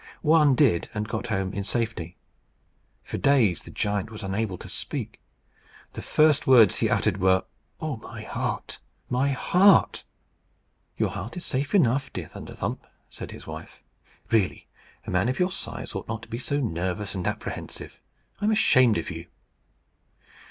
One 0.23 0.55
did, 0.55 0.89
and 0.95 1.07
got 1.07 1.27
home 1.27 1.53
in 1.53 1.63
safety. 1.63 2.17
For 3.03 3.19
days 3.19 3.61
the 3.61 3.69
giant 3.69 4.09
was 4.09 4.23
unable 4.23 4.57
to 4.57 4.67
speak. 4.67 5.21
The 5.93 6.01
first 6.01 6.47
words 6.47 6.77
he 6.77 6.89
uttered 6.89 7.17
were, 7.17 7.43
"Oh, 7.79 7.97
my 7.97 8.23
heart! 8.23 8.79
my 9.11 9.29
heart!" 9.29 10.03
"Your 10.97 11.09
heart 11.11 11.37
is 11.37 11.45
safe 11.45 11.75
enough, 11.75 12.11
dear 12.13 12.29
Thunderstump," 12.29 12.79
said 13.11 13.29
his 13.29 13.45
wife. 13.45 13.79
"Really, 14.31 14.67
a 15.05 15.11
man 15.11 15.29
of 15.29 15.37
your 15.37 15.51
size 15.51 15.93
ought 15.93 16.07
not 16.07 16.23
to 16.23 16.27
be 16.29 16.39
so 16.39 16.59
nervous 16.59 17.13
and 17.13 17.27
apprehensive. 17.27 18.01
I 18.39 18.45
am 18.45 18.51
ashamed 18.51 18.97
of 18.97 19.11
you." 19.11 19.27